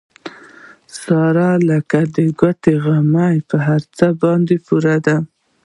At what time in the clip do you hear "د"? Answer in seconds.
2.15-2.17